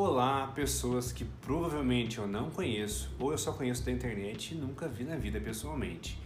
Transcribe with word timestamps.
Olá, 0.00 0.52
pessoas 0.54 1.10
que 1.10 1.24
provavelmente 1.24 2.18
eu 2.18 2.28
não 2.28 2.50
conheço 2.50 3.10
ou 3.18 3.32
eu 3.32 3.36
só 3.36 3.50
conheço 3.50 3.84
da 3.84 3.90
internet 3.90 4.54
e 4.54 4.56
nunca 4.56 4.86
vi 4.86 5.02
na 5.02 5.16
vida 5.16 5.40
pessoalmente. 5.40 6.16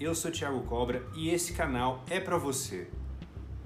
Eu 0.00 0.16
sou 0.16 0.32
Thiago 0.32 0.62
Cobra 0.62 1.00
e 1.14 1.30
esse 1.30 1.52
canal 1.52 2.02
é 2.10 2.18
para 2.18 2.36
você. 2.36 2.88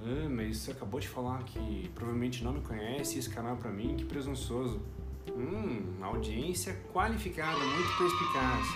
Ah, 0.02 0.28
mas 0.28 0.58
você 0.58 0.72
acabou 0.72 1.00
de 1.00 1.08
falar 1.08 1.42
que 1.44 1.90
provavelmente 1.94 2.44
não 2.44 2.52
me 2.52 2.60
conhece 2.60 3.18
esse 3.18 3.30
canal 3.30 3.54
é 3.54 3.58
pra 3.58 3.70
mim, 3.70 3.96
que 3.96 4.04
presunçoso. 4.04 4.82
Hum, 5.34 5.94
audiência 6.02 6.78
qualificada, 6.92 7.58
muito 7.58 7.96
perspicaz. 7.96 8.66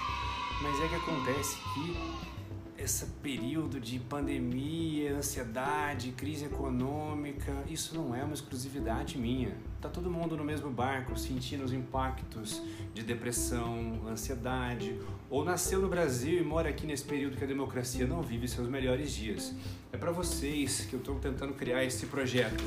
Mas 0.62 0.80
é 0.80 0.88
que 0.88 0.94
acontece 0.94 1.56
que 1.74 2.41
esse 2.82 3.06
período 3.22 3.78
de 3.78 4.00
pandemia, 4.00 5.14
ansiedade, 5.16 6.10
crise 6.12 6.46
econômica, 6.46 7.62
isso 7.68 7.94
não 7.94 8.12
é 8.12 8.24
uma 8.24 8.34
exclusividade 8.34 9.16
minha. 9.16 9.56
Tá 9.80 9.88
todo 9.88 10.10
mundo 10.10 10.36
no 10.36 10.42
mesmo 10.42 10.68
barco, 10.68 11.16
sentindo 11.16 11.64
os 11.64 11.72
impactos 11.72 12.60
de 12.92 13.04
depressão, 13.04 14.00
ansiedade, 14.08 14.98
ou 15.30 15.44
nasceu 15.44 15.80
no 15.80 15.88
Brasil 15.88 16.40
e 16.40 16.44
mora 16.44 16.70
aqui 16.70 16.84
nesse 16.84 17.04
período 17.04 17.36
que 17.36 17.44
a 17.44 17.46
democracia 17.46 18.04
não 18.04 18.20
vive 18.20 18.48
seus 18.48 18.68
melhores 18.68 19.12
dias. 19.12 19.54
É 19.92 19.96
para 19.96 20.10
vocês 20.10 20.84
que 20.84 20.94
eu 20.94 20.98
estou 20.98 21.20
tentando 21.20 21.54
criar 21.54 21.84
esse 21.84 22.06
projeto. 22.06 22.64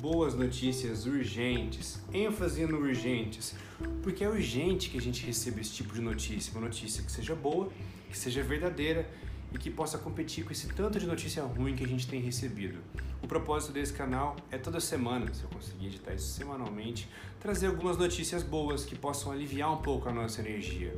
Boas 0.00 0.34
notícias 0.34 1.06
urgentes, 1.06 2.02
ênfase 2.12 2.66
no 2.66 2.78
urgentes, 2.78 3.54
porque 4.02 4.22
é 4.24 4.28
urgente 4.28 4.90
que 4.90 4.98
a 4.98 5.00
gente 5.00 5.24
receba 5.24 5.60
esse 5.60 5.72
tipo 5.72 5.94
de 5.94 6.00
notícia, 6.00 6.52
uma 6.52 6.60
notícia 6.60 7.02
que 7.02 7.10
seja 7.10 7.34
boa, 7.34 7.70
que 8.10 8.18
seja 8.18 8.42
verdadeira 8.42 9.08
e 9.54 9.58
que 9.58 9.70
possa 9.70 9.96
competir 9.96 10.44
com 10.44 10.52
esse 10.52 10.66
tanto 10.68 10.98
de 10.98 11.06
notícia 11.06 11.42
ruim 11.44 11.74
que 11.76 11.84
a 11.84 11.88
gente 11.88 12.08
tem 12.08 12.20
recebido. 12.20 12.80
O 13.22 13.26
propósito 13.26 13.72
desse 13.72 13.92
canal 13.92 14.34
é 14.50 14.58
toda 14.58 14.80
semana, 14.80 15.32
se 15.32 15.44
eu 15.44 15.48
conseguir 15.48 15.86
editar 15.86 16.12
isso 16.12 16.34
semanalmente, 16.34 17.08
trazer 17.40 17.68
algumas 17.68 17.96
notícias 17.96 18.42
boas 18.42 18.84
que 18.84 18.96
possam 18.96 19.32
aliviar 19.32 19.72
um 19.72 19.78
pouco 19.78 20.06
a 20.08 20.12
nossa 20.12 20.40
energia. 20.40 20.92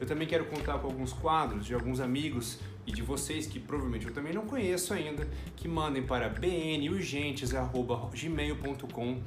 Eu 0.00 0.06
também 0.06 0.28
quero 0.28 0.46
contar 0.46 0.78
com 0.78 0.86
alguns 0.86 1.12
quadros 1.12 1.66
de 1.66 1.74
alguns 1.74 2.00
amigos 2.00 2.60
e 2.86 2.92
de 2.92 3.02
vocês 3.02 3.46
que 3.46 3.58
provavelmente 3.58 4.06
eu 4.06 4.14
também 4.14 4.32
não 4.32 4.46
conheço 4.46 4.94
ainda, 4.94 5.28
que 5.56 5.66
mandem 5.66 6.06
para 6.06 6.28
bnurgentes@gmail.com 6.28 9.20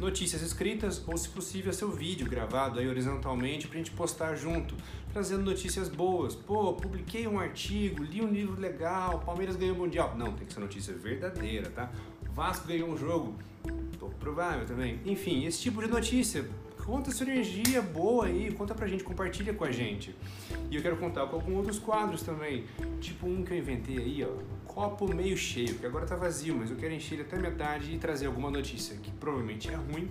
notícias 0.00 0.42
escritas 0.42 1.02
ou, 1.06 1.16
se 1.16 1.28
possível, 1.28 1.72
seu 1.72 1.90
vídeo 1.90 2.28
gravado 2.28 2.78
aí 2.78 2.88
horizontalmente 2.88 3.66
para 3.66 3.76
a 3.76 3.78
gente 3.78 3.90
postar 3.92 4.34
junto, 4.34 4.74
trazendo 5.12 5.42
notícias 5.42 5.88
boas. 5.88 6.34
Pô, 6.34 6.72
publiquei 6.74 7.26
um 7.26 7.38
artigo, 7.38 8.02
li 8.02 8.20
um 8.20 8.30
livro 8.30 8.60
legal, 8.60 9.20
Palmeiras 9.20 9.56
ganhou 9.56 9.76
o 9.76 9.78
Mundial. 9.78 10.14
Não, 10.16 10.32
tem 10.32 10.46
que 10.46 10.52
ser 10.52 10.60
notícia 10.60 10.94
verdadeira, 10.94 11.70
tá? 11.70 11.90
Vasco 12.32 12.66
ganhou 12.66 12.88
um 12.88 12.96
jogo, 12.96 13.34
pouco 13.98 14.14
provável 14.16 14.66
também. 14.66 15.00
Enfim, 15.04 15.44
esse 15.44 15.60
tipo 15.60 15.80
de 15.80 15.88
notícia. 15.88 16.44
Conta 16.84 17.10
sua 17.10 17.26
energia 17.26 17.80
boa 17.80 18.26
aí, 18.26 18.52
conta 18.52 18.74
pra 18.74 18.86
gente, 18.86 19.02
compartilha 19.02 19.54
com 19.54 19.64
a 19.64 19.72
gente. 19.72 20.14
E 20.70 20.76
eu 20.76 20.82
quero 20.82 20.98
contar 20.98 21.26
com 21.26 21.36
alguns 21.36 21.56
outros 21.56 21.78
quadros 21.78 22.22
também. 22.22 22.66
Tipo 23.00 23.26
um 23.26 23.42
que 23.42 23.54
eu 23.54 23.58
inventei 23.58 23.96
aí, 23.96 24.22
ó. 24.22 24.36
Copo 24.66 25.08
meio 25.14 25.34
cheio, 25.34 25.76
que 25.76 25.86
agora 25.86 26.04
tá 26.04 26.14
vazio, 26.14 26.54
mas 26.54 26.70
eu 26.70 26.76
quero 26.76 26.92
encher 26.92 27.14
ele 27.14 27.22
até 27.22 27.38
metade 27.38 27.94
e 27.94 27.98
trazer 27.98 28.26
alguma 28.26 28.50
notícia 28.50 28.96
que 28.96 29.10
provavelmente 29.12 29.70
é 29.70 29.74
ruim, 29.74 30.10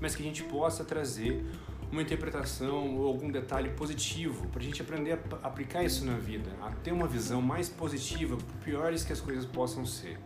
mas 0.00 0.16
que 0.16 0.22
a 0.22 0.26
gente 0.26 0.42
possa 0.44 0.84
trazer 0.84 1.44
uma 1.92 2.00
interpretação 2.00 2.96
ou 2.96 3.06
algum 3.06 3.30
detalhe 3.30 3.68
positivo, 3.70 4.46
para 4.48 4.60
a 4.60 4.64
gente 4.64 4.80
aprender 4.80 5.12
a 5.42 5.46
aplicar 5.46 5.84
isso 5.84 6.04
na 6.06 6.16
vida, 6.16 6.50
a 6.62 6.70
ter 6.70 6.92
uma 6.92 7.06
visão 7.06 7.42
mais 7.42 7.68
positiva, 7.68 8.36
por 8.36 8.56
piores 8.64 9.04
que 9.04 9.12
as 9.12 9.20
coisas 9.20 9.44
possam 9.44 9.84
ser. 9.84 10.18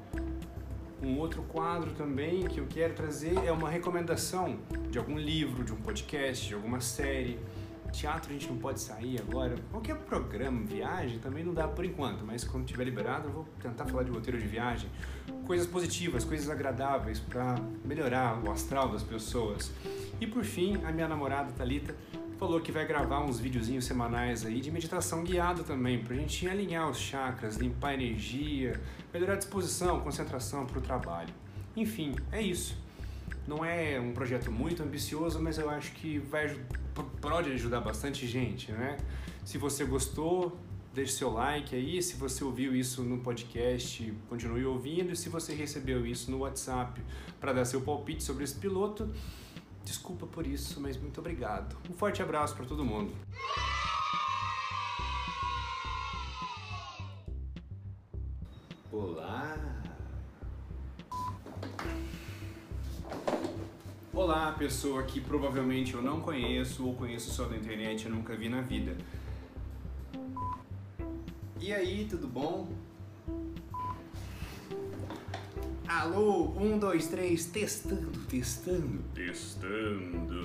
Um 1.02 1.18
outro 1.18 1.42
quadro 1.44 1.92
também 1.92 2.46
que 2.46 2.60
eu 2.60 2.66
quero 2.66 2.92
trazer 2.92 3.34
é 3.46 3.50
uma 3.50 3.70
recomendação 3.70 4.58
de 4.90 4.98
algum 4.98 5.16
livro, 5.16 5.64
de 5.64 5.72
um 5.72 5.76
podcast, 5.76 6.46
de 6.46 6.54
alguma 6.54 6.80
série. 6.80 7.38
Teatro 7.90 8.30
a 8.30 8.32
gente 8.34 8.46
não 8.48 8.58
pode 8.58 8.80
sair 8.80 9.18
agora. 9.18 9.56
Qualquer 9.70 9.96
programa, 9.96 10.62
viagem, 10.64 11.18
também 11.18 11.42
não 11.42 11.54
dá 11.54 11.66
por 11.66 11.86
enquanto, 11.86 12.22
mas 12.24 12.44
quando 12.44 12.66
tiver 12.66 12.84
liberado 12.84 13.28
eu 13.28 13.32
vou 13.32 13.48
tentar 13.62 13.86
falar 13.86 14.02
de 14.02 14.10
roteiro 14.10 14.38
de 14.38 14.46
viagem. 14.46 14.90
Coisas 15.46 15.66
positivas, 15.66 16.22
coisas 16.22 16.50
agradáveis 16.50 17.18
para 17.18 17.56
melhorar 17.82 18.38
o 18.44 18.50
astral 18.50 18.90
das 18.90 19.02
pessoas. 19.02 19.72
E 20.20 20.26
por 20.26 20.44
fim, 20.44 20.84
a 20.84 20.92
minha 20.92 21.08
namorada 21.08 21.50
Talita 21.52 21.94
falou 22.40 22.58
que 22.58 22.72
vai 22.72 22.86
gravar 22.86 23.20
uns 23.20 23.38
videozinhos 23.38 23.84
semanais 23.84 24.46
aí 24.46 24.62
de 24.62 24.70
meditação 24.70 25.22
guiada 25.22 25.62
também, 25.62 26.02
pra 26.02 26.16
gente 26.16 26.48
alinhar 26.48 26.88
os 26.88 26.98
chakras, 26.98 27.58
limpar 27.58 27.88
a 27.88 27.94
energia, 27.94 28.80
melhorar 29.12 29.34
a 29.34 29.36
disposição, 29.36 30.00
concentração 30.00 30.64
para 30.64 30.78
o 30.78 30.80
trabalho. 30.80 31.34
Enfim, 31.76 32.16
é 32.32 32.40
isso. 32.40 32.78
Não 33.46 33.62
é 33.62 34.00
um 34.00 34.14
projeto 34.14 34.50
muito 34.50 34.82
ambicioso, 34.82 35.38
mas 35.38 35.58
eu 35.58 35.68
acho 35.68 35.92
que 35.92 36.18
vai 36.18 36.58
pode 37.20 37.52
ajudar 37.52 37.82
bastante 37.82 38.26
gente, 38.26 38.72
né? 38.72 38.96
Se 39.44 39.58
você 39.58 39.84
gostou, 39.84 40.58
deixe 40.94 41.12
seu 41.12 41.30
like 41.30 41.76
aí. 41.76 42.02
Se 42.02 42.16
você 42.16 42.42
ouviu 42.42 42.74
isso 42.74 43.02
no 43.02 43.18
podcast, 43.18 44.14
continue 44.30 44.64
ouvindo. 44.64 45.12
E 45.12 45.16
se 45.16 45.28
você 45.28 45.54
recebeu 45.54 46.06
isso 46.06 46.30
no 46.30 46.38
WhatsApp 46.38 47.02
para 47.38 47.52
dar 47.52 47.66
seu 47.66 47.82
palpite 47.82 48.22
sobre 48.22 48.44
esse 48.44 48.54
piloto, 48.54 49.10
Desculpa 49.84 50.26
por 50.26 50.46
isso, 50.46 50.80
mas 50.80 50.96
muito 50.96 51.20
obrigado. 51.20 51.76
Um 51.88 51.94
forte 51.94 52.22
abraço 52.22 52.54
para 52.54 52.66
todo 52.66 52.84
mundo. 52.84 53.12
Olá! 58.92 59.56
Olá, 64.12 64.52
pessoa 64.52 65.02
que 65.04 65.20
provavelmente 65.20 65.94
eu 65.94 66.02
não 66.02 66.20
conheço 66.20 66.86
ou 66.86 66.94
conheço 66.94 67.30
só 67.30 67.46
da 67.46 67.56
internet 67.56 68.04
e 68.04 68.08
nunca 68.08 68.36
vi 68.36 68.48
na 68.48 68.60
vida. 68.60 68.96
E 71.58 71.72
aí, 71.72 72.06
tudo 72.08 72.26
bom? 72.26 72.68
Alô, 75.90 76.52
um, 76.56 76.78
dois, 76.78 77.08
três, 77.08 77.46
testando, 77.46 78.16
testando, 78.28 79.02
testando. 79.12 80.38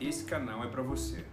Esse 0.00 0.22
canal 0.26 0.62
é 0.62 0.68
para 0.68 0.80
você. 0.80 1.24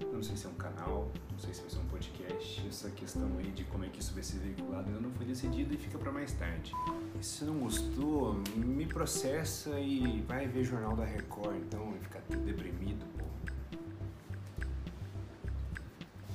Eu 0.00 0.12
não 0.12 0.22
sei 0.22 0.36
se 0.36 0.46
é 0.46 0.48
um 0.48 0.54
canal, 0.54 1.10
não 1.32 1.38
sei 1.40 1.52
se 1.52 1.62
vai 1.62 1.70
ser 1.70 1.78
um 1.80 1.86
podcast. 1.86 2.64
Essa 2.68 2.90
questão 2.92 3.28
aí 3.38 3.50
de 3.50 3.64
como 3.64 3.84
é 3.84 3.88
que 3.88 3.98
isso 3.98 4.14
vai 4.14 4.22
ser 4.22 4.38
veiculado 4.38 4.86
ainda 4.86 5.00
não 5.00 5.10
foi 5.14 5.26
decidido 5.26 5.74
e 5.74 5.76
fica 5.76 5.98
para 5.98 6.12
mais 6.12 6.30
tarde. 6.34 6.72
E 7.20 7.24
se 7.24 7.44
não 7.44 7.58
gostou, 7.58 8.40
me 8.54 8.86
processa 8.86 9.80
e 9.80 10.22
vai 10.28 10.46
ver 10.46 10.62
Jornal 10.62 10.94
da 10.94 11.04
Record, 11.04 11.56
então 11.56 11.90
vai 11.90 11.98
ficar 11.98 12.20
tudo 12.20 12.38
deprimido, 12.44 13.04
pô. 13.18 13.24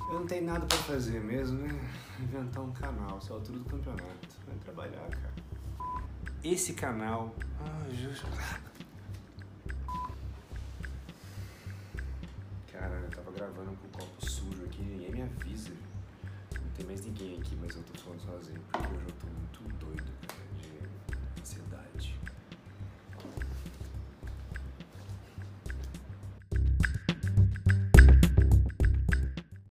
Eu 0.10 0.20
não 0.20 0.26
tenho 0.26 0.46
nada 0.46 0.66
para 0.66 0.78
fazer 0.80 1.22
mesmo, 1.22 1.60
né? 1.60 1.70
Inventar 2.20 2.62
um 2.62 2.74
canal, 2.74 3.20
é 3.26 3.32
a 3.32 3.34
altura 3.34 3.58
do 3.58 3.64
campeonato. 3.64 4.28
Vai 4.46 4.58
trabalhar, 4.58 5.10
cara 5.10 5.51
esse 6.44 6.74
canal. 6.74 7.34
Ah, 7.60 7.82
Caralho, 12.72 13.06
eu 13.06 13.10
tava 13.12 13.32
gravando 13.32 13.78
com 13.78 13.88
o 13.88 13.92
copo 13.92 14.30
sujo 14.30 14.64
aqui, 14.66 14.82
ninguém 14.82 15.12
me 15.12 15.22
avisa. 15.22 15.72
Não 16.54 16.72
tem 16.76 16.86
mais 16.86 17.06
ninguém 17.06 17.38
aqui, 17.38 17.56
mas 17.62 17.76
eu 17.76 17.84
tô 17.84 18.00
falando 18.00 18.22
sozinho 18.22 18.60
porque 18.72 18.88
hoje 18.88 19.06
eu 19.06 19.14
tô 19.14 19.28
muito 19.28 19.86
doido, 19.86 20.12
cara, 20.28 20.42
de 20.58 21.42
ansiedade. 21.42 22.21